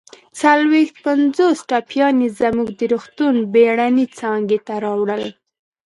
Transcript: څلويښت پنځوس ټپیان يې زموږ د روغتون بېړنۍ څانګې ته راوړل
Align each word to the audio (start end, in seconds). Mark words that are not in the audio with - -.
څلويښت 0.39 0.95
پنځوس 1.05 1.57
ټپیان 1.69 2.15
يې 2.23 2.29
زموږ 2.41 2.67
د 2.79 2.81
روغتون 2.93 3.35
بېړنۍ 3.53 4.05
څانګې 4.19 4.59
ته 4.67 4.73
راوړل 4.85 5.23